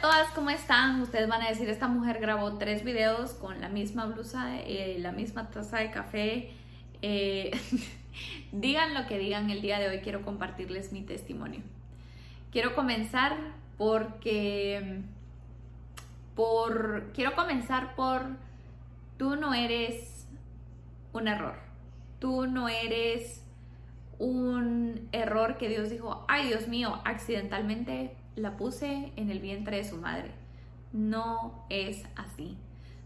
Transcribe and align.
todas, 0.00 0.28
¿cómo 0.30 0.50
están? 0.50 1.00
Ustedes 1.00 1.28
van 1.28 1.42
a 1.42 1.48
decir, 1.48 1.68
esta 1.68 1.88
mujer 1.88 2.20
grabó 2.20 2.56
tres 2.58 2.84
videos 2.84 3.32
con 3.32 3.60
la 3.60 3.68
misma 3.68 4.06
blusa, 4.06 4.58
eh, 4.60 4.96
la 4.98 5.12
misma 5.12 5.50
taza 5.50 5.78
de 5.78 5.90
café. 5.90 6.50
Eh, 7.02 7.50
digan 8.52 8.94
lo 8.94 9.06
que 9.06 9.18
digan, 9.18 9.50
el 9.50 9.60
día 9.60 9.78
de 9.78 9.88
hoy 9.88 10.00
quiero 10.00 10.22
compartirles 10.22 10.92
mi 10.92 11.02
testimonio. 11.02 11.60
Quiero 12.50 12.74
comenzar 12.74 13.36
porque... 13.76 15.02
Por, 16.34 17.10
quiero 17.12 17.34
comenzar 17.34 17.94
por, 17.96 18.22
tú 19.18 19.36
no 19.36 19.52
eres 19.52 20.26
un 21.12 21.28
error, 21.28 21.56
tú 22.18 22.46
no 22.46 22.68
eres 22.70 23.44
un 24.18 25.08
error 25.12 25.58
que 25.58 25.68
Dios 25.68 25.90
dijo, 25.90 26.24
ay 26.28 26.46
Dios 26.46 26.66
mío, 26.68 27.02
accidentalmente 27.04 28.16
la 28.36 28.56
puse 28.56 29.12
en 29.16 29.30
el 29.30 29.40
vientre 29.40 29.78
de 29.78 29.84
su 29.84 29.96
madre. 29.96 30.30
No 30.92 31.64
es 31.68 32.04
así. 32.16 32.56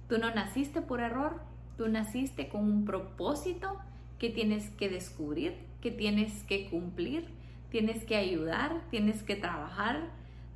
Tú 0.08 0.18
no 0.18 0.34
naciste 0.34 0.82
por 0.82 1.00
error, 1.00 1.40
tú 1.76 1.88
naciste 1.88 2.48
con 2.48 2.62
un 2.62 2.84
propósito 2.84 3.78
que 4.18 4.30
tienes 4.30 4.70
que 4.70 4.88
descubrir, 4.88 5.54
que 5.80 5.90
tienes 5.90 6.44
que 6.44 6.68
cumplir, 6.70 7.26
tienes 7.70 8.04
que 8.04 8.16
ayudar, 8.16 8.82
tienes 8.90 9.22
que 9.22 9.36
trabajar. 9.36 10.02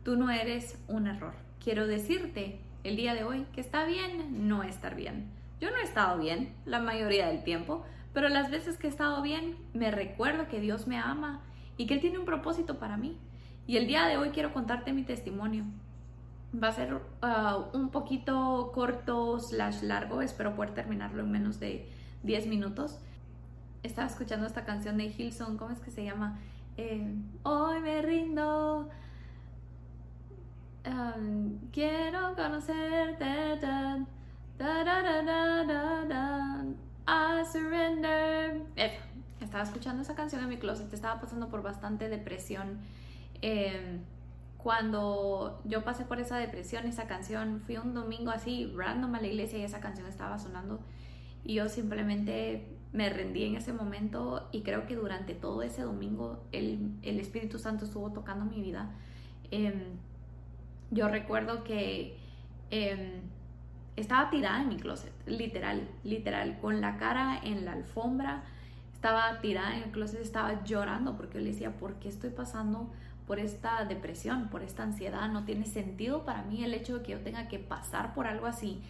Tú 0.05 0.17
no 0.17 0.31
eres 0.31 0.79
un 0.89 1.07
error. 1.07 1.35
Quiero 1.63 1.87
decirte 1.87 2.61
el 2.85 2.97
día 2.97 3.15
de 3.15 3.25
hoy 3.25 3.45
que 3.55 3.61
está 3.61 3.85
bien 3.85 4.49
no 4.49 4.63
estar 4.63 4.95
bien. 4.95 5.31
Yo 5.61 5.71
no 5.71 5.77
he 5.79 5.83
estado 5.83 6.19
bien 6.19 6.55
la 6.65 6.79
mayoría 6.79 7.27
del 7.27 7.43
tiempo, 7.43 7.85
pero 8.15 8.29
las 8.29 8.51
veces 8.51 8.79
que 8.79 8.87
he 8.87 8.91
estado 8.91 9.23
bien 9.23 9.57
me 9.75 9.91
recuerdo 9.91 10.49
que 10.49 10.61
Dios 10.61 10.87
me 10.87 10.99
ama 10.99 11.41
y 11.77 11.87
que 11.87 11.95
Él 11.95 12.01
tiene 12.01 12.19
un 12.19 12.25
propósito 12.25 12.79
para 12.79 12.97
mí. 12.97 13.17
Y 13.69 13.77
el 13.77 13.87
día 13.87 14.07
de 14.07 14.17
hoy 14.17 14.31
quiero 14.31 14.55
contarte 14.55 14.95
mi 14.95 15.03
testimonio. 15.03 15.63
Va 16.55 16.69
a 16.69 16.73
ser 16.73 16.95
uh, 16.95 17.77
un 17.77 17.91
poquito 17.91 18.73
corto 18.75 19.39
slash 19.39 19.83
largo, 19.83 20.23
espero 20.23 20.55
poder 20.55 20.73
terminarlo 20.73 21.23
en 21.23 21.31
menos 21.31 21.61
de 21.61 21.87
10 22.23 22.47
minutos. 22.47 22.99
Estaba 23.83 24.09
escuchando 24.09 24.47
esta 24.47 24.65
canción 24.65 24.97
de 24.97 25.05
Hilson, 25.05 25.59
¿cómo 25.59 25.73
es 25.73 25.81
que 25.81 25.91
se 25.91 26.03
llama? 26.03 26.39
Eh, 26.79 27.15
hoy 27.43 27.81
me 27.81 28.01
rindo, 28.01 28.89
um, 30.87 31.59
quiero 31.71 32.35
conocerte, 32.37 33.59
da, 33.61 34.07
da, 34.57 34.89
I 37.07 37.45
surrender. 37.53 38.63
Estaba 39.43 39.63
escuchando 39.63 40.01
esa 40.01 40.15
canción 40.15 40.43
en 40.43 40.49
mi 40.49 40.57
closet, 40.57 40.91
estaba 40.91 41.21
pasando 41.21 41.51
por 41.51 41.63
bastante 41.63 42.09
depresión 42.09 42.79
Em, 43.43 44.01
cuando 44.59 45.61
yo 45.65 45.85
pasé 45.85 46.05
por 46.05 46.21
esa 46.21 46.37
depresión, 46.39 46.87
esa 46.87 47.07
canción, 47.07 47.61
fui 47.65 47.77
un 47.77 47.95
domingo 47.95 48.31
así, 48.31 48.73
random 48.77 49.15
a 49.15 49.21
la 49.21 49.29
iglesia 49.29 49.59
y 49.59 49.63
esa 49.63 49.81
canción 49.81 50.09
estaba 50.09 50.39
sonando 50.39 50.81
y 51.45 51.55
yo 51.55 51.69
simplemente 51.69 52.67
me 52.93 53.09
rendí 53.11 53.45
en 53.45 53.57
ese 53.57 53.73
momento 53.73 54.49
y 54.53 54.63
creo 54.63 54.87
que 54.87 54.97
durante 54.97 55.35
todo 55.35 55.63
ese 55.63 55.83
domingo 55.83 56.45
el, 56.53 56.99
el 57.03 57.21
Espíritu 57.21 57.59
Santo 57.59 57.85
estuvo 57.85 58.13
tocando 58.13 58.45
mi 58.45 58.61
vida. 58.61 58.91
Em, 59.51 59.97
yo 60.91 61.09
recuerdo 61.09 61.65
que 61.65 62.17
em, 62.71 63.21
estaba 63.97 64.31
tirada 64.31 64.63
en 64.63 64.69
mi 64.69 64.77
closet, 64.77 65.13
literal, 65.27 65.89
literal, 66.05 66.59
con 66.61 66.81
la 66.81 66.97
cara 66.97 67.39
en 67.43 67.65
la 67.65 67.73
alfombra, 67.73 68.43
estaba 68.95 69.41
tirada 69.41 69.77
en 69.77 69.85
el 69.85 69.91
closet, 69.91 70.21
estaba 70.21 70.65
llorando 70.65 71.17
porque 71.17 71.39
yo 71.39 71.45
le 71.45 71.51
decía, 71.51 71.73
¿por 71.77 71.95
qué 71.95 72.09
estoy 72.09 72.31
pasando? 72.31 72.91
Por 73.29 73.39
esta 73.39 73.85
depresión, 73.85 74.49
por 74.49 74.63
esta 74.63 74.83
ansiedad. 74.83 75.29
No 75.29 75.45
tiene 75.45 75.67
sentido 75.67 76.25
para 76.25 76.43
mí 76.43 76.65
el 76.65 76.73
hecho 76.73 76.99
de 76.99 77.03
que 77.05 77.13
yo 77.13 77.21
tenga 77.21 77.47
que 77.47 77.59
pasar 77.59 78.15
por 78.15 78.27
algo 78.27 78.47
así 78.47 78.81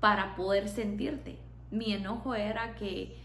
para 0.00 0.34
poder 0.34 0.68
sentirte. 0.68 1.38
Mi 1.70 1.92
enojo 1.92 2.34
era 2.34 2.74
que, 2.76 3.16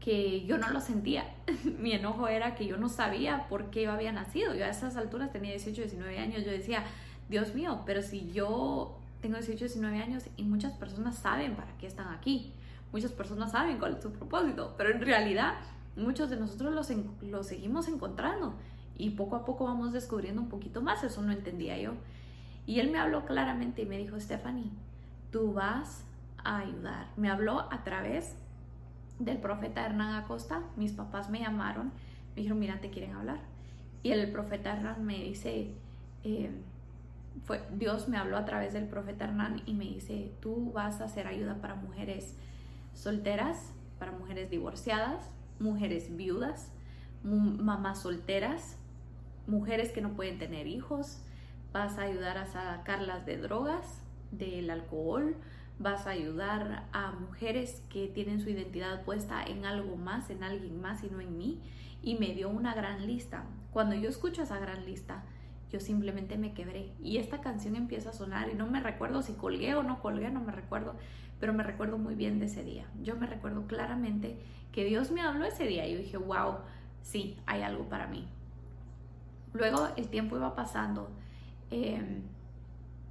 que 0.00 0.44
yo 0.44 0.58
no 0.58 0.68
lo 0.68 0.80
sentía. 0.80 1.24
Mi 1.78 1.92
enojo 1.92 2.28
era 2.28 2.54
que 2.54 2.66
yo 2.66 2.76
no 2.76 2.90
sabía 2.90 3.48
por 3.48 3.70
qué 3.70 3.84
yo 3.84 3.92
había 3.92 4.12
nacido. 4.12 4.54
Yo 4.54 4.66
a 4.66 4.68
esas 4.68 4.96
alturas 4.96 5.32
tenía 5.32 5.52
18, 5.52 5.80
19 5.80 6.18
años. 6.18 6.44
Yo 6.44 6.50
decía, 6.50 6.84
Dios 7.30 7.54
mío, 7.54 7.80
pero 7.86 8.02
si 8.02 8.30
yo 8.30 8.98
tengo 9.22 9.36
18, 9.36 9.58
19 9.58 9.98
años 10.00 10.24
y 10.36 10.42
muchas 10.42 10.74
personas 10.74 11.16
saben 11.16 11.56
para 11.56 11.74
qué 11.78 11.86
están 11.86 12.08
aquí. 12.08 12.52
Muchas 12.92 13.10
personas 13.10 13.52
saben 13.52 13.78
cuál 13.78 13.94
es 13.94 14.02
su 14.02 14.12
propósito, 14.12 14.74
pero 14.76 14.90
en 14.90 15.00
realidad 15.00 15.54
muchos 15.96 16.28
de 16.28 16.36
nosotros 16.36 16.74
los, 16.74 16.92
los 17.22 17.46
seguimos 17.46 17.88
encontrando 17.88 18.54
y 18.96 19.10
poco 19.10 19.36
a 19.36 19.44
poco 19.44 19.64
vamos 19.64 19.92
descubriendo 19.92 20.40
un 20.40 20.48
poquito 20.48 20.82
más, 20.82 21.02
eso 21.04 21.22
no 21.22 21.32
entendía 21.32 21.78
yo. 21.78 21.92
Y 22.66 22.80
él 22.80 22.90
me 22.90 22.98
habló 22.98 23.24
claramente 23.26 23.82
y 23.82 23.86
me 23.86 23.98
dijo, 23.98 24.18
Stephanie, 24.18 24.70
tú 25.30 25.52
vas 25.52 26.04
a 26.42 26.58
ayudar. 26.58 27.08
Me 27.16 27.30
habló 27.30 27.60
a 27.72 27.84
través 27.84 28.36
del 29.18 29.38
profeta 29.38 29.84
Hernán 29.84 30.14
Acosta, 30.14 30.62
mis 30.76 30.92
papás 30.92 31.30
me 31.30 31.40
llamaron, 31.40 31.92
me 32.30 32.36
dijeron, 32.36 32.58
mira, 32.58 32.80
te 32.80 32.90
quieren 32.90 33.14
hablar. 33.14 33.40
Y 34.02 34.12
el 34.12 34.30
profeta 34.32 34.76
Hernán 34.76 35.04
me 35.04 35.22
dice, 35.22 35.72
eh, 36.24 36.50
fue, 37.44 37.62
Dios 37.72 38.08
me 38.08 38.16
habló 38.16 38.36
a 38.36 38.44
través 38.44 38.72
del 38.72 38.86
profeta 38.86 39.24
Hernán 39.24 39.62
y 39.66 39.74
me 39.74 39.84
dice, 39.84 40.32
tú 40.40 40.72
vas 40.72 41.00
a 41.00 41.04
hacer 41.04 41.26
ayuda 41.26 41.56
para 41.60 41.74
mujeres 41.74 42.36
solteras, 42.92 43.72
para 43.98 44.12
mujeres 44.12 44.50
divorciadas, 44.50 45.30
mujeres 45.58 46.16
viudas, 46.16 46.70
mamás 47.22 48.02
solteras, 48.02 48.76
mujeres 49.46 49.92
que 49.92 50.00
no 50.00 50.14
pueden 50.14 50.38
tener 50.38 50.66
hijos, 50.66 51.20
vas 51.72 51.98
a 51.98 52.02
ayudar 52.02 52.38
a 52.38 52.46
sacarlas 52.46 53.26
de 53.26 53.36
drogas, 53.36 54.02
del 54.30 54.70
alcohol, 54.70 55.36
vas 55.78 56.06
a 56.06 56.10
ayudar 56.10 56.84
a 56.92 57.12
mujeres 57.12 57.82
que 57.90 58.08
tienen 58.08 58.40
su 58.40 58.50
identidad 58.50 59.02
puesta 59.02 59.42
en 59.44 59.64
algo 59.64 59.96
más, 59.96 60.30
en 60.30 60.44
alguien 60.44 60.80
más 60.80 61.02
y 61.02 61.08
no 61.08 61.20
en 61.20 61.36
mí. 61.36 61.60
Y 62.02 62.16
me 62.16 62.34
dio 62.34 62.50
una 62.50 62.74
gran 62.74 63.06
lista. 63.06 63.44
Cuando 63.72 63.94
yo 63.94 64.08
escucho 64.08 64.42
esa 64.42 64.58
gran 64.58 64.84
lista, 64.84 65.24
yo 65.70 65.80
simplemente 65.80 66.38
me 66.38 66.52
quebré. 66.52 66.92
Y 67.02 67.16
esta 67.16 67.40
canción 67.40 67.76
empieza 67.76 68.10
a 68.10 68.12
sonar 68.12 68.48
y 68.50 68.54
no 68.54 68.66
me 68.66 68.80
recuerdo 68.80 69.22
si 69.22 69.32
colgué 69.32 69.74
o 69.74 69.82
no 69.82 70.00
colgué, 70.00 70.30
no 70.30 70.40
me 70.40 70.52
recuerdo, 70.52 70.94
pero 71.40 71.52
me 71.52 71.64
recuerdo 71.64 71.98
muy 71.98 72.14
bien 72.14 72.38
de 72.38 72.46
ese 72.46 72.62
día. 72.62 72.86
Yo 73.02 73.16
me 73.16 73.26
recuerdo 73.26 73.66
claramente 73.66 74.38
que 74.70 74.84
Dios 74.84 75.10
me 75.10 75.22
habló 75.22 75.44
ese 75.44 75.66
día 75.66 75.86
y 75.88 75.96
dije, 75.96 76.16
wow, 76.18 76.58
sí, 77.02 77.38
hay 77.46 77.62
algo 77.62 77.88
para 77.88 78.06
mí. 78.06 78.28
Luego 79.54 79.88
el 79.96 80.08
tiempo 80.08 80.36
iba 80.36 80.54
pasando, 80.54 81.10
em, 81.70 82.22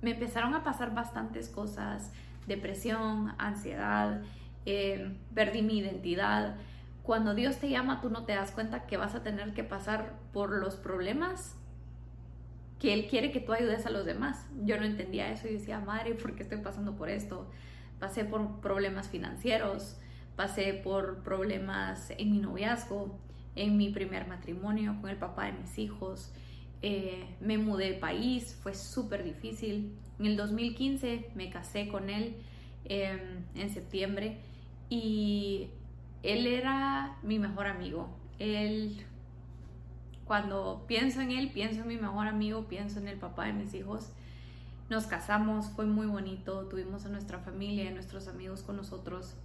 me 0.02 0.12
empezaron 0.12 0.54
a 0.54 0.64
pasar 0.64 0.94
bastantes 0.94 1.50
cosas, 1.50 2.12
depresión, 2.48 3.34
ansiedad, 3.38 4.22
em, 4.66 5.18
perdí 5.34 5.62
mi 5.62 5.80
identidad. 5.80 6.58
Cuando 7.02 7.34
Dios 7.34 7.58
te 7.58 7.70
llama, 7.70 8.02
tú 8.02 8.10
no 8.10 8.26
te 8.26 8.36
das 8.36 8.52
cuenta 8.52 8.86
que 8.86 8.98
vas 8.98 9.16
a 9.16 9.24
tener 9.24 9.54
que 9.54 9.64
pasar 9.64 10.14
por 10.34 10.52
los 10.52 10.76
problemas 10.76 11.56
que 12.80 12.94
Él 12.94 13.08
quiere 13.08 13.32
que 13.32 13.40
tú 13.40 13.54
ayudes 13.54 13.86
a 13.86 13.90
los 13.90 14.06
demás. 14.06 14.46
Yo 14.66 14.78
no 14.78 14.84
entendía 14.84 15.32
eso 15.32 15.48
y 15.48 15.54
decía, 15.54 15.80
madre, 15.80 16.16
¿por 16.16 16.36
qué 16.36 16.44
estoy 16.44 16.58
pasando 16.58 16.96
por 16.98 17.10
esto? 17.10 17.50
Pasé 18.00 18.26
por 18.26 18.60
problemas 18.60 19.08
financieros, 19.08 19.98
pasé 20.36 20.74
por 20.74 21.24
problemas 21.24 22.10
en 22.18 22.32
mi 22.32 22.40
noviazgo, 22.40 23.18
en 23.56 23.78
mi 23.78 23.90
primer 23.90 24.28
matrimonio 24.28 24.98
con 25.02 25.10
el 25.10 25.18
papá 25.18 25.46
de 25.46 25.54
mis 25.54 25.78
hijos. 25.78 26.32
Eh, 26.82 27.26
me 27.40 27.58
mudé 27.58 27.94
de 27.94 27.98
país, 27.98 28.58
fue 28.62 28.74
súper 28.74 29.24
difícil. 29.24 29.94
En 30.20 30.26
el 30.26 30.38
2015 30.38 31.32
me 31.36 31.50
casé 31.50 31.88
con 31.88 32.10
él 32.10 32.36
em, 32.86 33.46
en 33.56 33.70
septiembre 33.70 34.38
y 34.90 35.70
él 36.24 36.48
era 36.48 37.18
mi 37.24 37.40
mejor 37.40 37.68
amigo. 37.68 38.10
Él, 38.40 39.06
cuando 40.26 40.86
pienso 40.88 41.22
en 41.22 41.32
él, 41.32 41.52
pienso 41.52 41.82
en 41.82 41.88
mi 41.88 41.98
mejor 41.98 42.28
amigo, 42.28 42.68
pienso 42.68 43.00
en 43.00 43.08
el 43.08 43.18
papá 43.18 43.46
de 43.46 43.54
mis 43.54 43.74
hijos. 43.74 44.12
Nos 44.90 45.06
casamos, 45.06 45.68
fue 45.70 45.86
muy 45.86 46.08
bonito, 46.08 46.68
tuvimos 46.68 47.06
a 47.06 47.10
nuestra 47.10 47.40
familia, 47.40 47.90
a 47.90 47.94
nuestros 47.94 48.28
amigos 48.28 48.62
con 48.62 48.76
nosotros. 48.76 49.36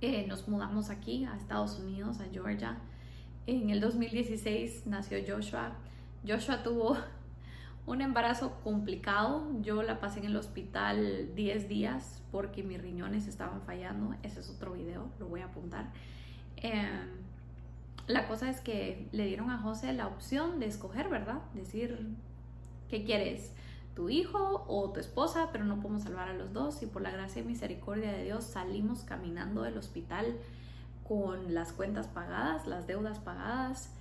Eh, 0.00 0.26
nos 0.28 0.46
mudamos 0.48 0.90
aquí 0.90 1.24
a 1.24 1.36
Estados 1.36 1.78
Unidos, 1.78 2.20
a 2.20 2.24
Georgia. 2.32 2.78
En 3.46 3.70
el 3.70 3.80
2016 3.80 4.86
nació 4.86 5.18
Joshua. 5.26 5.72
Joshua 6.26 6.64
tuvo 6.64 6.96
un 7.86 8.00
embarazo 8.00 8.60
complicado. 8.64 9.46
Yo 9.62 9.84
la 9.84 10.00
pasé 10.00 10.18
en 10.18 10.26
el 10.26 10.36
hospital 10.36 11.32
10 11.36 11.68
días 11.68 12.22
porque 12.32 12.64
mis 12.64 12.82
riñones 12.82 13.28
estaban 13.28 13.62
fallando. 13.62 14.16
Ese 14.24 14.40
es 14.40 14.50
otro 14.50 14.72
video, 14.72 15.08
lo 15.20 15.28
voy 15.28 15.42
a 15.42 15.44
apuntar. 15.44 15.92
Em, 16.56 17.06
la 18.08 18.26
cosa 18.26 18.50
es 18.50 18.60
que 18.60 19.06
le 19.12 19.26
dieron 19.26 19.50
a 19.50 19.58
José 19.58 19.92
la 19.92 20.08
opción 20.08 20.58
de 20.58 20.66
escoger, 20.66 21.08
¿verdad? 21.08 21.40
Decir, 21.54 22.08
¿qué 22.88 23.04
quieres? 23.04 23.52
tu 23.94 24.10
hijo 24.10 24.66
o 24.68 24.90
tu 24.90 25.00
esposa, 25.00 25.48
pero 25.52 25.64
no 25.64 25.80
podemos 25.80 26.02
salvar 26.02 26.28
a 26.28 26.34
los 26.34 26.52
dos 26.52 26.82
y 26.82 26.86
por 26.86 27.00
la 27.00 27.10
gracia 27.10 27.40
y 27.40 27.46
misericordia 27.46 28.12
de 28.12 28.24
Dios 28.24 28.44
salimos 28.44 29.04
caminando 29.04 29.62
del 29.62 29.78
hospital 29.78 30.36
con 31.06 31.54
las 31.54 31.72
cuentas 31.72 32.08
pagadas, 32.08 32.66
las 32.66 32.86
deudas 32.86 33.18
pagadas. 33.18 33.92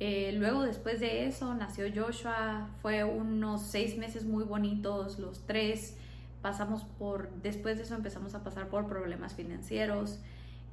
Eh, 0.00 0.32
luego 0.38 0.62
después 0.62 0.98
de 0.98 1.26
eso 1.26 1.54
nació 1.54 1.84
Joshua, 1.94 2.68
fue 2.80 3.04
unos 3.04 3.62
seis 3.62 3.98
meses 3.98 4.24
muy 4.24 4.44
bonitos, 4.44 5.18
los 5.18 5.46
tres. 5.46 5.96
Pasamos 6.42 6.84
por, 6.98 7.30
después 7.42 7.76
de 7.76 7.82
eso 7.82 7.94
empezamos 7.94 8.34
a 8.34 8.42
pasar 8.42 8.68
por 8.68 8.88
problemas 8.88 9.34
financieros, 9.34 10.18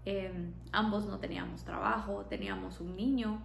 em, 0.06 0.54
ambos 0.72 1.06
no 1.06 1.20
teníamos 1.20 1.66
trabajo, 1.66 2.26
teníamos 2.30 2.80
un 2.80 2.96
niño, 2.96 3.42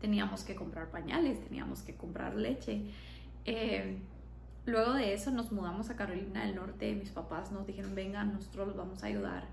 teníamos 0.00 0.44
que 0.44 0.54
comprar 0.54 0.90
pañales, 0.90 1.42
teníamos 1.42 1.82
que 1.82 1.96
comprar 1.96 2.36
leche. 2.36 2.82
Em, 3.44 3.98
luego 4.64 4.92
de 4.92 5.12
eso 5.12 5.32
nos 5.32 5.50
mudamos 5.50 5.90
a 5.90 5.96
Carolina 5.96 6.46
del 6.46 6.54
Norte, 6.54 6.94
mis 6.94 7.10
papás 7.10 7.50
nos 7.50 7.66
dijeron, 7.66 7.96
vengan, 7.96 8.32
nosotros 8.32 8.68
los 8.68 8.76
vamos 8.76 9.02
a 9.02 9.06
ayudar. 9.08 9.44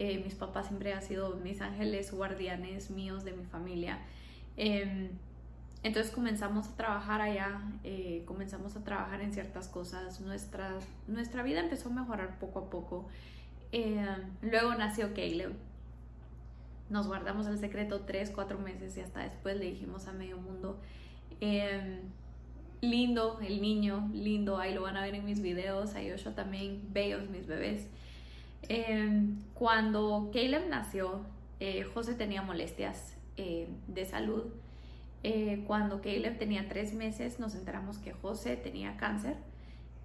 Eh, 0.00 0.18
mis 0.24 0.34
papás 0.34 0.68
siempre 0.68 0.94
han 0.94 1.02
sido 1.02 1.36
mis 1.36 1.60
ángeles 1.60 2.10
guardianes 2.10 2.88
míos 2.88 3.22
de 3.22 3.32
mi 3.32 3.44
familia. 3.44 3.98
Em, 4.56 5.10
entonces 5.82 6.10
comenzamos 6.10 6.68
a 6.68 6.76
trabajar 6.76 7.20
allá, 7.20 7.60
eh, 7.84 8.22
comenzamos 8.24 8.74
a 8.76 8.82
trabajar 8.82 9.20
en 9.20 9.34
ciertas 9.34 9.68
cosas, 9.68 10.22
nuestra, 10.22 10.78
nuestra 11.06 11.42
vida 11.42 11.60
empezó 11.60 11.90
a 11.90 11.92
mejorar 11.92 12.38
poco 12.38 12.60
a 12.60 12.70
poco. 12.70 13.08
Em, 13.72 14.22
luego 14.40 14.74
nació 14.74 15.12
Caleb. 15.12 15.52
Nos 16.88 17.06
guardamos 17.06 17.46
el 17.46 17.58
secreto 17.58 18.00
tres, 18.06 18.30
cuatro 18.34 18.58
meses 18.58 18.96
y 18.96 19.02
hasta 19.02 19.20
después 19.20 19.58
le 19.58 19.66
dijimos 19.66 20.06
a 20.06 20.12
medio 20.12 20.38
mundo. 20.38 20.80
Em, 21.42 22.00
lindo 22.80 23.38
el 23.42 23.60
niño, 23.60 24.08
lindo, 24.14 24.56
ahí 24.56 24.72
lo 24.72 24.80
van 24.80 24.96
a 24.96 25.02
ver 25.02 25.14
en 25.14 25.26
mis 25.26 25.42
videos, 25.42 25.94
a 25.94 26.02
Yoshua 26.02 26.34
también, 26.34 26.88
bellos 26.90 27.28
mis 27.28 27.46
bebés. 27.46 27.86
Cuando 29.54 30.30
Caleb 30.32 30.68
nació, 30.68 31.20
eh, 31.58 31.82
José 31.82 32.14
tenía 32.14 32.42
molestias 32.42 33.16
eh, 33.36 33.68
de 33.88 34.04
salud. 34.04 34.44
Eh, 35.22 35.64
cuando 35.66 36.00
Caleb 36.00 36.38
tenía 36.38 36.68
tres 36.68 36.94
meses 36.94 37.38
nos 37.38 37.54
enteramos 37.54 37.98
que 37.98 38.12
José 38.12 38.56
tenía 38.56 38.96
cáncer 38.96 39.36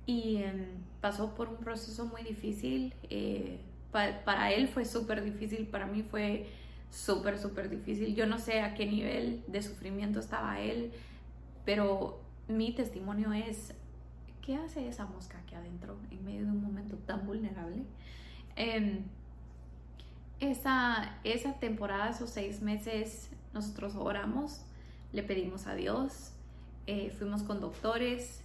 y 0.06 0.38
em, 0.38 0.66
pasó 1.00 1.34
por 1.36 1.50
un 1.50 1.58
proceso 1.58 2.06
muy 2.06 2.24
difícil. 2.24 2.94
Eh, 3.10 3.60
para 3.92 4.52
él 4.52 4.68
fue 4.68 4.84
súper 4.84 5.24
difícil, 5.24 5.68
para 5.68 5.86
mí 5.86 6.04
fue 6.04 6.48
súper, 6.92 7.38
súper 7.38 7.70
difícil. 7.70 8.14
Yo 8.16 8.26
no 8.26 8.40
sé 8.40 8.62
a 8.62 8.74
qué 8.74 8.86
nivel 8.86 9.44
de 9.48 9.62
sufrimiento 9.62 10.20
estaba 10.20 10.60
él, 10.60 10.92
pero 11.66 12.20
mi 12.48 12.74
testimonio 12.74 13.32
es, 13.32 13.74
¿qué 14.42 14.56
hace 14.56 14.88
esa 14.88 15.06
mosca 15.06 15.40
aquí 15.40 15.56
adentro 15.56 15.98
en 16.12 16.26
medio 16.26 16.46
de 16.46 16.52
un 16.52 16.62
momento 16.62 16.98
tan 16.98 17.26
vulnerable? 17.26 17.84
Em, 18.56 19.04
esa, 20.40 21.18
esa 21.24 21.54
temporada, 21.60 22.10
esos 22.10 22.30
seis 22.30 22.62
meses, 22.62 23.30
nosotros 23.54 23.96
oramos, 23.96 24.62
le 25.12 25.24
pedimos 25.24 25.68
a 25.68 25.76
Dios, 25.76 26.32
eh, 26.88 27.14
fuimos 27.18 27.44
con 27.44 27.60
doctores, 27.62 28.42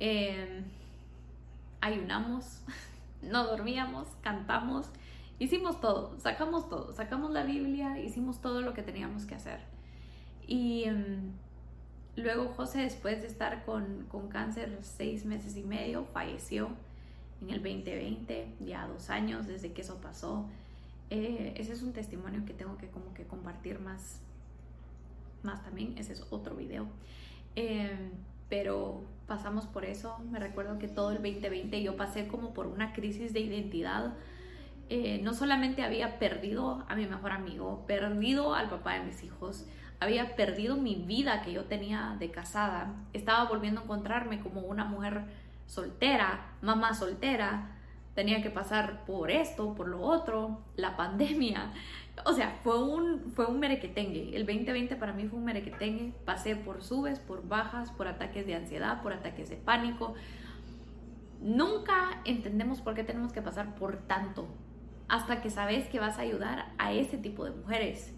em, 0.00 0.64
ayunamos, 1.80 2.60
no 3.22 3.44
dormíamos, 3.46 4.08
cantamos, 4.22 4.86
hicimos 5.38 5.80
todo, 5.80 6.18
sacamos 6.20 6.68
todo, 6.68 6.92
sacamos 6.92 7.30
la 7.30 7.42
Biblia, 7.42 7.98
hicimos 7.98 8.40
todo 8.40 8.60
lo 8.60 8.74
que 8.74 8.82
teníamos 8.82 9.24
que 9.24 9.34
hacer. 9.34 9.60
Y 10.46 10.84
em, 10.84 11.32
luego 12.16 12.48
José, 12.48 12.82
después 12.82 13.22
de 13.22 13.28
estar 13.28 13.64
con, 13.64 14.06
con 14.10 14.28
cáncer 14.28 14.78
seis 14.82 15.24
meses 15.24 15.56
y 15.56 15.62
medio, 15.62 16.04
falleció 16.04 16.68
en 17.44 17.54
el 17.54 17.62
2020, 17.62 18.54
ya 18.64 18.86
dos 18.86 19.10
años 19.10 19.46
desde 19.46 19.72
que 19.72 19.82
eso 19.82 19.98
pasó. 20.00 20.46
Eh, 21.10 21.54
ese 21.56 21.72
es 21.72 21.82
un 21.82 21.92
testimonio 21.92 22.44
que 22.44 22.54
tengo 22.54 22.76
que 22.78 22.88
como 22.88 23.12
que 23.14 23.24
compartir 23.24 23.78
más, 23.80 24.20
más 25.42 25.62
también, 25.62 25.96
ese 25.98 26.14
es 26.14 26.24
otro 26.30 26.56
video. 26.56 26.86
Em, 27.54 28.10
pero 28.48 29.02
pasamos 29.26 29.66
por 29.66 29.84
eso, 29.84 30.18
me 30.30 30.38
recuerdo 30.38 30.78
que 30.78 30.88
todo 30.88 31.10
el 31.10 31.16
2020 31.16 31.82
yo 31.82 31.96
pasé 31.96 32.26
como 32.28 32.54
por 32.54 32.66
una 32.66 32.92
crisis 32.92 33.32
de 33.32 33.40
identidad. 33.40 34.14
Eh, 34.88 35.20
no 35.22 35.32
solamente 35.32 35.82
había 35.82 36.18
perdido 36.18 36.84
a 36.88 36.94
mi 36.94 37.06
mejor 37.06 37.32
amigo, 37.32 37.84
perdido 37.86 38.54
al 38.54 38.68
papá 38.68 38.94
de 38.94 39.04
mis 39.04 39.22
hijos, 39.22 39.66
había 40.00 40.36
perdido 40.36 40.76
mi 40.76 40.96
vida 40.96 41.42
que 41.42 41.52
yo 41.52 41.64
tenía 41.64 42.16
de 42.18 42.30
casada, 42.30 42.94
estaba 43.12 43.48
volviendo 43.48 43.80
a 43.80 43.84
encontrarme 43.84 44.40
como 44.40 44.60
una 44.60 44.84
mujer 44.84 45.24
soltera, 45.66 46.56
mamá 46.62 46.94
soltera, 46.94 47.74
tenía 48.14 48.42
que 48.42 48.50
pasar 48.50 49.04
por 49.04 49.30
esto, 49.30 49.74
por 49.74 49.88
lo 49.88 50.00
otro, 50.00 50.62
la 50.76 50.96
pandemia. 50.96 51.72
O 52.24 52.32
sea, 52.32 52.58
fue 52.62 52.82
un, 52.82 53.32
fue 53.34 53.46
un 53.46 53.58
merequetengue. 53.58 54.36
El 54.36 54.46
2020 54.46 54.96
para 54.96 55.12
mí 55.12 55.26
fue 55.26 55.38
un 55.38 55.44
merequetengue. 55.44 56.12
Pasé 56.24 56.54
por 56.54 56.82
subes, 56.82 57.18
por 57.18 57.46
bajas, 57.48 57.90
por 57.90 58.06
ataques 58.06 58.46
de 58.46 58.54
ansiedad, 58.54 59.02
por 59.02 59.12
ataques 59.12 59.50
de 59.50 59.56
pánico. 59.56 60.14
Nunca 61.40 62.20
entendemos 62.24 62.80
por 62.80 62.94
qué 62.94 63.02
tenemos 63.02 63.32
que 63.32 63.42
pasar 63.42 63.74
por 63.74 63.96
tanto 63.96 64.48
hasta 65.08 65.42
que 65.42 65.50
sabes 65.50 65.86
que 65.88 65.98
vas 66.00 66.18
a 66.18 66.22
ayudar 66.22 66.72
a 66.78 66.92
ese 66.92 67.18
tipo 67.18 67.44
de 67.44 67.50
mujeres, 67.50 68.14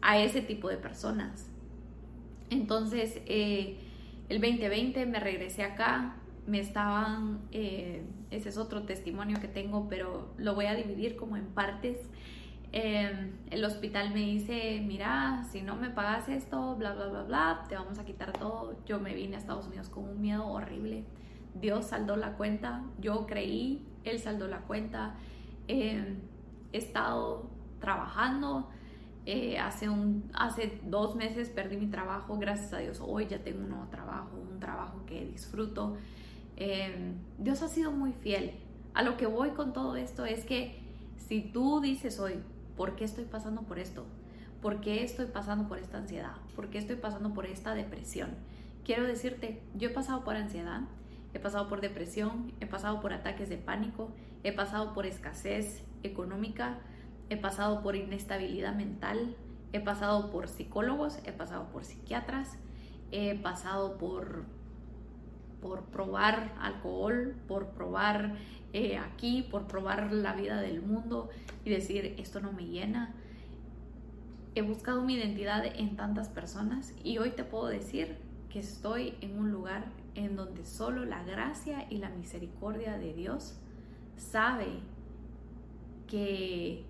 a 0.00 0.18
ese 0.18 0.40
tipo 0.40 0.68
de 0.68 0.76
personas. 0.76 1.48
Entonces, 2.50 3.20
eh, 3.26 3.78
el 4.28 4.40
2020 4.40 5.06
me 5.06 5.20
regresé 5.20 5.62
acá, 5.62 6.16
me 6.48 6.60
estaban, 6.60 7.40
eh, 7.52 8.02
ese 8.30 8.48
es 8.48 8.56
otro 8.56 8.84
testimonio 8.84 9.38
que 9.38 9.48
tengo, 9.48 9.86
pero 9.88 10.32
lo 10.38 10.54
voy 10.54 10.64
a 10.64 10.74
dividir 10.74 11.14
como 11.14 11.36
en 11.36 11.44
partes. 11.46 11.98
Em, 12.72 13.32
el 13.50 13.64
hospital 13.64 14.14
me 14.14 14.20
dice, 14.20 14.82
mira, 14.82 15.44
si 15.50 15.60
no 15.60 15.76
me 15.76 15.90
pagas 15.90 16.28
esto, 16.30 16.74
bla, 16.76 16.94
bla, 16.94 17.08
bla, 17.08 17.22
bla, 17.24 17.64
te 17.68 17.74
vamos 17.74 17.98
a 17.98 18.04
quitar 18.06 18.32
todo. 18.32 18.76
Yo 18.86 18.98
me 18.98 19.14
vine 19.14 19.36
a 19.36 19.38
Estados 19.38 19.66
Unidos 19.66 19.90
con 19.90 20.04
un 20.04 20.20
miedo 20.22 20.46
horrible. 20.46 21.04
Dios 21.54 21.86
saldó 21.86 22.16
la 22.16 22.32
cuenta, 22.32 22.82
yo 22.98 23.26
creí, 23.26 23.86
Él 24.04 24.18
saldó 24.18 24.48
la 24.48 24.60
cuenta. 24.60 25.16
Em, 25.66 26.16
he 26.72 26.78
estado 26.78 27.50
trabajando. 27.78 28.70
Eh, 29.26 29.58
hace, 29.58 29.90
un, 29.90 30.30
hace 30.32 30.80
dos 30.84 31.14
meses 31.14 31.50
perdí 31.50 31.76
mi 31.76 31.88
trabajo, 31.88 32.38
gracias 32.38 32.72
a 32.72 32.78
Dios 32.78 33.02
hoy 33.04 33.26
ya 33.26 33.38
tengo 33.44 33.60
un 33.60 33.68
nuevo 33.68 33.86
trabajo, 33.90 34.38
un 34.50 34.58
trabajo 34.58 35.04
que 35.04 35.26
disfruto. 35.26 35.98
Em, 36.60 37.14
Dios 37.38 37.62
ha 37.62 37.68
sido 37.68 37.92
muy 37.92 38.12
fiel. 38.12 38.52
A 38.92 39.04
lo 39.04 39.16
que 39.16 39.26
voy 39.26 39.50
con 39.50 39.72
todo 39.72 39.94
esto 39.94 40.24
es 40.26 40.44
que 40.44 40.80
si 41.28 41.40
tú 41.40 41.80
dices 41.80 42.18
hoy, 42.18 42.34
¿por 42.76 42.96
qué 42.96 43.04
estoy 43.04 43.26
pasando 43.26 43.62
por 43.62 43.78
esto? 43.78 44.04
¿Por 44.60 44.80
qué 44.80 45.04
estoy 45.04 45.26
pasando 45.26 45.68
por 45.68 45.78
esta 45.78 45.98
ansiedad? 45.98 46.34
¿Por 46.56 46.68
qué 46.68 46.78
estoy 46.78 46.96
pasando 46.96 47.32
por 47.32 47.46
esta 47.46 47.74
depresión? 47.74 48.30
Quiero 48.84 49.04
decirte, 49.04 49.62
yo 49.76 49.90
he 49.90 49.92
pasado 49.92 50.24
por 50.24 50.34
ansiedad, 50.34 50.80
he 51.32 51.38
pasado 51.38 51.68
por 51.68 51.80
depresión, 51.80 52.52
he 52.58 52.66
pasado 52.66 53.00
por 53.00 53.12
ataques 53.12 53.48
de 53.48 53.58
pánico, 53.58 54.10
he 54.42 54.50
pasado 54.50 54.94
por 54.94 55.06
escasez 55.06 55.84
económica, 56.02 56.80
he 57.30 57.36
pasado 57.36 57.82
por 57.82 57.94
inestabilidad 57.94 58.74
mental, 58.74 59.36
he 59.72 59.78
pasado 59.78 60.32
por 60.32 60.48
psicólogos, 60.48 61.20
he 61.24 61.30
pasado 61.30 61.68
por 61.70 61.84
psiquiatras, 61.84 62.56
he 63.12 63.38
pasado 63.38 63.96
por 63.96 64.57
por 65.60 65.84
probar 65.84 66.54
alcohol, 66.60 67.34
por 67.46 67.68
probar 67.70 68.36
eh, 68.72 68.98
aquí, 68.98 69.46
por 69.50 69.66
probar 69.66 70.12
la 70.12 70.34
vida 70.34 70.60
del 70.60 70.82
mundo 70.82 71.30
y 71.64 71.70
decir, 71.70 72.14
esto 72.18 72.40
no 72.40 72.52
me 72.52 72.66
llena. 72.66 73.14
He 74.54 74.62
buscado 74.62 75.02
mi 75.02 75.14
identidad 75.14 75.64
en 75.66 75.96
tantas 75.96 76.28
personas 76.28 76.92
y 77.02 77.18
hoy 77.18 77.30
te 77.30 77.44
puedo 77.44 77.66
decir 77.66 78.16
que 78.50 78.60
estoy 78.60 79.14
en 79.20 79.38
un 79.38 79.50
lugar 79.50 79.86
en 80.14 80.36
donde 80.36 80.64
solo 80.64 81.04
la 81.04 81.22
gracia 81.22 81.86
y 81.90 81.98
la 81.98 82.10
misericordia 82.10 82.98
de 82.98 83.14
Dios 83.14 83.56
sabe 84.16 84.66
que 86.06 86.84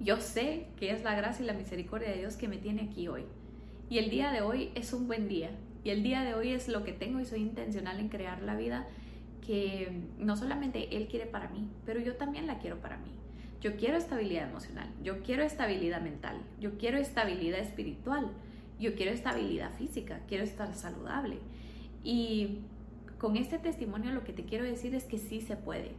yo 0.00 0.18
sé 0.18 0.66
que 0.76 0.90
es 0.92 1.02
la 1.02 1.14
gracia 1.14 1.44
y 1.44 1.46
la 1.46 1.54
misericordia 1.54 2.10
de 2.10 2.18
Dios 2.18 2.36
que 2.36 2.48
me 2.48 2.58
tiene 2.58 2.82
aquí 2.82 3.08
hoy. 3.08 3.24
Y 3.88 3.98
el 3.98 4.10
día 4.10 4.30
de 4.30 4.42
hoy 4.42 4.70
es 4.74 4.92
un 4.92 5.06
buen 5.06 5.28
día. 5.28 5.50
Y 5.84 5.90
el 5.90 6.02
día 6.02 6.22
de 6.22 6.34
hoy 6.34 6.50
es 6.50 6.68
lo 6.68 6.84
que 6.84 6.92
tengo 6.92 7.20
y 7.20 7.24
soy 7.24 7.40
intencional 7.40 8.00
en 8.00 8.08
crear 8.08 8.42
la 8.42 8.54
vida 8.54 8.86
que 9.46 10.02
no 10.18 10.36
solamente 10.36 10.96
Él 10.96 11.08
quiere 11.08 11.26
para 11.26 11.48
mí, 11.48 11.68
pero 11.86 12.00
yo 12.00 12.16
también 12.16 12.46
la 12.46 12.58
quiero 12.58 12.80
para 12.80 12.98
mí. 12.98 13.10
Yo 13.60 13.76
quiero 13.76 13.96
estabilidad 13.96 14.48
emocional, 14.48 14.88
yo 15.02 15.22
quiero 15.22 15.42
estabilidad 15.42 16.00
mental, 16.00 16.36
yo 16.60 16.78
quiero 16.78 16.96
estabilidad 16.96 17.58
espiritual, 17.58 18.30
yo 18.78 18.94
quiero 18.94 19.12
estabilidad 19.12 19.70
física, 19.76 20.20
quiero 20.28 20.44
estar 20.44 20.74
saludable. 20.74 21.38
Y 22.02 22.60
con 23.18 23.36
este 23.36 23.58
testimonio 23.58 24.12
lo 24.12 24.24
que 24.24 24.32
te 24.32 24.44
quiero 24.44 24.64
decir 24.64 24.94
es 24.94 25.04
que 25.04 25.18
sí 25.18 25.42
se 25.42 25.56
puede. 25.56 25.92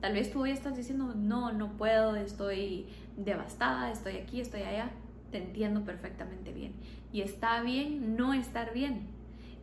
Tal 0.00 0.12
vez 0.12 0.30
tú 0.30 0.42
hoy 0.42 0.52
estás 0.52 0.76
diciendo, 0.76 1.14
no, 1.16 1.52
no 1.52 1.72
puedo, 1.76 2.14
estoy 2.14 2.86
devastada, 3.16 3.90
estoy 3.90 4.16
aquí, 4.16 4.40
estoy 4.40 4.62
allá. 4.62 4.90
Te 5.32 5.38
entiendo 5.38 5.84
perfectamente 5.84 6.52
bien. 6.52 6.72
Y 7.12 7.22
está 7.22 7.62
bien 7.62 8.16
no 8.16 8.32
estar 8.32 8.72
bien. 8.72 9.17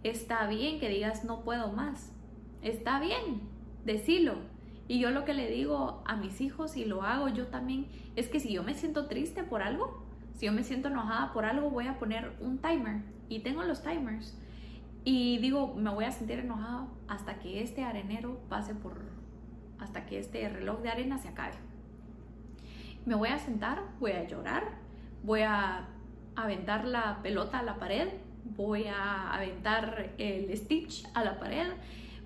Está 0.05 0.45
bien 0.45 0.79
que 0.79 0.87
digas 0.87 1.25
no 1.25 1.41
puedo 1.41 1.71
más. 1.71 2.13
Está 2.61 2.99
bien, 2.99 3.41
decilo. 3.85 4.35
Y 4.87 4.99
yo 4.99 5.09
lo 5.09 5.25
que 5.25 5.33
le 5.33 5.49
digo 5.49 6.03
a 6.05 6.15
mis 6.15 6.41
hijos 6.41 6.77
y 6.77 6.85
lo 6.85 7.01
hago 7.01 7.27
yo 7.29 7.47
también 7.47 7.87
es 8.15 8.29
que 8.29 8.39
si 8.39 8.53
yo 8.53 8.61
me 8.61 8.75
siento 8.75 9.07
triste 9.07 9.43
por 9.43 9.63
algo, 9.63 10.05
Si 10.35 10.45
yo 10.45 10.51
me 10.51 10.63
siento 10.63 10.89
enojada 10.89 11.33
por 11.33 11.45
algo, 11.45 11.71
voy 11.71 11.87
a 11.87 11.97
poner 11.97 12.33
un 12.39 12.59
timer. 12.59 13.01
Y 13.29 13.39
tengo 13.39 13.63
los 13.63 13.81
timers. 13.81 14.37
Y 15.03 15.39
digo, 15.39 15.73
me 15.73 15.89
voy 15.89 16.05
a 16.05 16.11
sentir 16.11 16.37
enojado 16.37 16.87
hasta 17.07 17.39
que 17.39 17.63
este 17.63 17.83
arenero 17.83 18.37
pase 18.47 18.75
por... 18.75 19.01
hasta 19.79 20.05
que 20.05 20.19
este 20.19 20.47
reloj 20.49 20.81
de 20.81 20.89
arena 20.89 21.17
se 21.17 21.29
acabe. 21.29 21.55
Me 23.07 23.15
voy 23.15 23.29
a 23.29 23.39
sentar, 23.39 23.81
voy 23.99 24.11
a 24.11 24.27
llorar, 24.27 24.65
voy 25.23 25.41
a 25.41 25.87
aventar 26.35 26.85
la 26.85 27.21
pelota 27.21 27.59
a 27.59 27.63
la 27.63 27.77
pared, 27.77 28.09
voy 28.55 28.85
a 28.85 29.33
aventar 29.33 30.13
el 30.17 30.55
stitch 30.55 31.05
a 31.13 31.23
la 31.23 31.39
pared, 31.39 31.67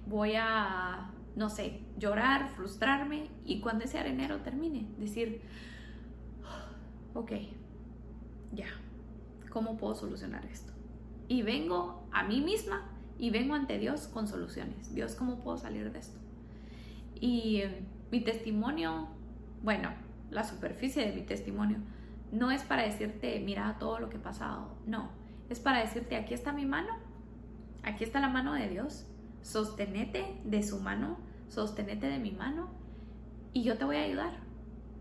voy 0.08 0.34
a, 0.36 1.12
no 1.36 1.50
sé, 1.50 1.82
llorar, 1.98 2.50
frustrarme 2.50 3.30
y 3.46 3.60
cuando 3.62 3.86
ese 3.86 4.00
arenero 4.00 4.38
termine, 4.42 4.88
decir, 4.98 5.42
ok, 7.14 7.32
ya, 8.54 8.68
¿cómo 9.50 9.78
puedo 9.78 9.96
solucionar 9.96 10.46
esto? 10.46 10.74
Y 11.28 11.44
vengo 11.44 12.08
a 12.12 12.24
mí 12.24 12.42
misma 12.42 12.90
y 13.18 13.30
vengo 13.30 13.54
ante 13.54 13.78
Dios 13.78 14.08
con 14.08 14.28
soluciones. 14.28 14.94
Dios, 14.96 15.16
¿cómo 15.16 15.40
puedo 15.44 15.58
salir 15.58 15.92
de 15.92 16.00
esto? 16.00 16.18
Y 17.20 17.62
eh, 17.62 17.84
mi 18.12 18.22
testimonio, 18.22 19.10
bueno, 19.62 19.92
la 20.32 20.44
superficie 20.44 21.06
de 21.06 21.14
mi 21.14 21.22
testimonio, 21.22 21.78
no 22.32 22.52
es 22.52 22.64
para 22.64 22.84
decirte, 22.84 23.40
mira 23.40 23.78
todo 23.80 24.00
lo 24.00 24.10
que 24.10 24.18
he 24.18 24.20
pasado, 24.20 24.76
no, 24.86 25.10
es 25.50 25.60
para 25.60 25.80
decirte, 25.80 26.16
aquí 26.16 26.34
está 26.34 26.54
mi 26.54 26.66
mano, 26.66 26.94
aquí 27.84 28.04
está 28.04 28.20
la 28.20 28.30
mano 28.30 28.54
de 28.54 28.70
Dios, 28.70 29.08
sostenete 29.42 30.40
de 30.44 30.64
su 30.64 30.80
mano, 30.80 31.18
sostenete 31.48 32.08
de 32.08 32.20
mi 32.20 32.32
mano. 32.32 32.70
Y 33.52 33.64
yo 33.64 33.78
te 33.78 33.86
voy 33.86 33.98
a 33.98 34.04
ayudar, 34.04 34.34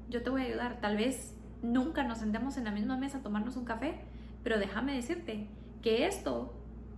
yo 0.09 0.23
te 0.23 0.31
voy 0.31 0.43
a 0.43 0.45
ayudar, 0.45 0.81
tal 0.81 0.97
vez 0.97 1.37
nunca 1.63 2.03
nos 2.03 2.19
sentemos 2.19 2.57
en 2.57 2.65
la 2.65 2.71
misma 2.71 2.97
mesa 2.97 3.19
a 3.19 3.23
tomarnos 3.23 3.57
un 3.57 3.65
café, 3.65 4.01
pero 4.43 4.59
déjame 4.59 4.95
decirte 4.95 5.49
que 5.83 6.07
esto 6.07 6.55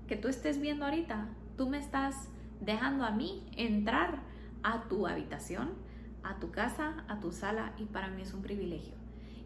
que 0.06 0.16
tú 0.16 0.28
estés 0.28 0.60
viendo 0.60 0.84
ahorita, 0.84 1.28
tú 1.56 1.68
me 1.68 1.78
estás 1.78 2.28
dejando 2.60 3.04
a 3.04 3.10
mí 3.10 3.49
entrar 3.56 4.20
a 4.62 4.82
tu 4.88 5.06
habitación, 5.06 5.70
a 6.22 6.38
tu 6.38 6.50
casa, 6.50 7.04
a 7.08 7.20
tu 7.20 7.32
sala 7.32 7.72
y 7.78 7.84
para 7.87 8.08
mí 8.08 8.22
es 8.22 8.34
un 8.34 8.42
privilegio. 8.42 9.00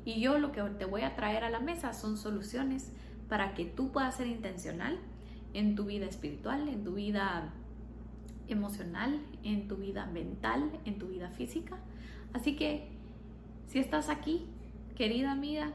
Y 0.04 0.20
yo 0.20 0.38
lo 0.38 0.52
que 0.52 0.62
te 0.62 0.84
voy 0.84 1.02
a 1.02 1.16
traer 1.16 1.44
a 1.44 1.50
la 1.50 1.60
mesa 1.60 1.92
son 1.92 2.16
soluciones 2.16 2.92
para 3.28 3.54
que 3.54 3.64
tú 3.64 3.90
puedas 3.90 4.16
ser 4.16 4.26
intencional 4.26 4.98
en 5.54 5.74
tu 5.74 5.84
vida 5.84 6.06
espiritual, 6.06 6.68
en 6.68 6.84
tu 6.84 6.94
vida 6.94 7.52
emocional, 8.48 9.20
en 9.42 9.68
tu 9.68 9.76
vida 9.76 10.06
mental, 10.06 10.70
en 10.84 10.98
tu 10.98 11.08
vida 11.08 11.30
física. 11.30 11.78
Así 12.32 12.56
que 12.56 12.88
si 13.66 13.78
estás 13.78 14.08
aquí, 14.08 14.46
querida 14.94 15.32
amiga, 15.32 15.72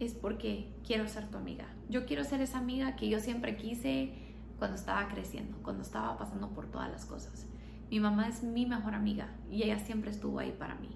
es 0.00 0.14
porque 0.14 0.72
quiero 0.86 1.08
ser 1.08 1.28
tu 1.28 1.38
amiga. 1.38 1.66
Yo 1.88 2.06
quiero 2.06 2.24
ser 2.24 2.40
esa 2.40 2.58
amiga 2.58 2.96
que 2.96 3.08
yo 3.08 3.20
siempre 3.20 3.56
quise 3.56 4.12
cuando 4.58 4.76
estaba 4.76 5.08
creciendo, 5.08 5.58
cuando 5.62 5.82
estaba 5.82 6.16
pasando 6.16 6.50
por 6.50 6.70
todas 6.70 6.90
las 6.90 7.04
cosas. 7.04 7.46
Mi 7.90 8.00
mamá 8.00 8.28
es 8.28 8.42
mi 8.42 8.66
mejor 8.66 8.94
amiga 8.94 9.28
y 9.50 9.62
ella 9.62 9.78
siempre 9.78 10.10
estuvo 10.10 10.38
ahí 10.38 10.52
para 10.52 10.74
mí. 10.76 10.88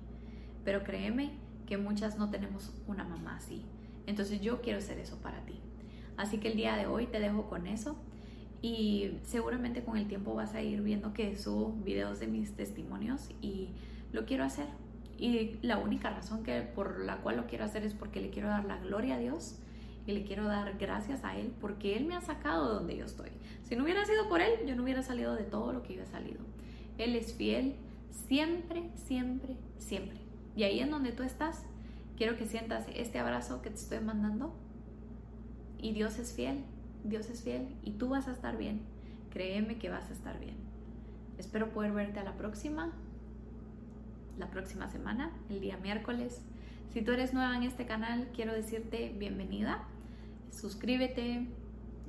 Pero 0.65 0.83
créeme 0.83 1.33
que 1.71 1.79
muchas 1.79 2.19
no 2.19 2.31
tenemos 2.31 2.73
una 2.89 3.05
mamá 3.05 3.37
así. 3.37 3.63
Entonces 4.07 4.41
yo 4.41 4.61
quiero 4.61 4.81
ser 4.81 4.99
eso 4.99 5.17
para 5.19 5.39
ti. 5.47 5.55
Así 6.17 6.39
que 6.39 6.49
el 6.49 6.57
día 6.57 6.75
de 6.75 6.89
hoy 6.89 7.07
te 7.07 7.21
dejo 7.21 7.49
con 7.49 7.69
eso 7.69 7.95
y 8.61 9.13
seguramente 9.23 9.85
con 9.85 9.97
el 9.97 10.09
tiempo 10.09 10.35
vas 10.35 10.53
a 10.57 10.63
ir 10.63 10.83
viendo 10.83 11.13
que 11.13 11.39
subo 11.39 11.71
videos 11.85 12.19
de 12.19 12.27
mis 12.27 12.57
testimonios 12.57 13.31
y 13.41 13.69
lo 14.11 14.27
quiero 14.27 14.43
hacer. 14.43 14.67
Y 15.17 15.61
la 15.63 15.79
única 15.79 16.11
razón 16.11 16.43
que, 16.43 16.61
por 16.63 17.05
la 17.05 17.19
cual 17.19 17.37
lo 17.37 17.47
quiero 17.47 17.65
hacer 17.67 17.85
es 17.85 17.95
porque 17.95 18.21
le 18.21 18.31
quiero 18.31 18.49
dar 18.49 18.65
la 18.65 18.79
gloria 18.79 19.15
a 19.15 19.19
Dios 19.21 19.55
y 20.09 20.11
le 20.11 20.25
quiero 20.25 20.47
dar 20.47 20.77
gracias 20.77 21.23
a 21.23 21.39
Él 21.39 21.53
porque 21.61 21.97
Él 21.97 22.05
me 22.05 22.17
ha 22.17 22.21
sacado 22.21 22.67
de 22.67 22.75
donde 22.75 22.97
yo 22.97 23.05
estoy. 23.05 23.31
Si 23.63 23.77
no 23.77 23.85
hubiera 23.85 24.05
sido 24.07 24.29
por 24.29 24.41
Él, 24.41 24.67
yo 24.67 24.75
no 24.75 24.83
hubiera 24.83 25.05
salido 25.05 25.37
de 25.37 25.45
todo 25.45 25.73
lo 25.73 25.85
que 25.85 25.95
yo 25.95 26.03
he 26.03 26.07
salido. 26.07 26.41
Él 26.99 27.15
es 27.15 27.33
fiel 27.33 27.77
siempre, 28.27 28.91
siempre, 28.97 29.55
siempre. 29.79 30.30
Y 30.61 30.65
ahí 30.65 30.81
en 30.81 30.91
donde 30.91 31.13
tú 31.13 31.23
estás, 31.23 31.65
quiero 32.19 32.37
que 32.37 32.45
sientas 32.45 32.85
este 32.95 33.19
abrazo 33.19 33.63
que 33.63 33.71
te 33.71 33.77
estoy 33.77 34.01
mandando. 34.01 34.55
Y 35.79 35.93
Dios 35.93 36.19
es 36.19 36.35
fiel, 36.35 36.67
Dios 37.03 37.31
es 37.31 37.43
fiel 37.43 37.75
y 37.83 37.93
tú 37.93 38.11
vas 38.11 38.29
a 38.29 38.33
estar 38.33 38.59
bien. 38.59 38.83
Créeme 39.31 39.79
que 39.79 39.89
vas 39.89 40.11
a 40.11 40.13
estar 40.13 40.39
bien. 40.39 40.57
Espero 41.39 41.71
poder 41.71 41.93
verte 41.93 42.21
a 42.21 42.25
la 42.25 42.35
próxima, 42.35 42.93
la 44.37 44.51
próxima 44.51 44.91
semana, 44.91 45.33
el 45.49 45.63
día 45.63 45.79
miércoles. 45.79 46.43
Si 46.93 47.01
tú 47.01 47.13
eres 47.13 47.33
nueva 47.33 47.57
en 47.57 47.63
este 47.63 47.87
canal, 47.87 48.29
quiero 48.35 48.53
decirte 48.53 49.15
bienvenida. 49.19 49.85
Suscríbete, 50.53 51.47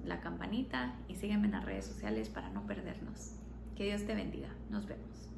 la 0.03 0.19
campanita 0.19 0.93
y 1.07 1.15
sígueme 1.15 1.45
en 1.45 1.53
las 1.53 1.63
redes 1.63 1.85
sociales 1.85 2.27
para 2.27 2.49
no 2.49 2.67
perdernos. 2.67 3.31
Que 3.77 3.85
Dios 3.85 4.05
te 4.05 4.13
bendiga. 4.13 4.49
Nos 4.69 4.87
vemos. 4.87 5.30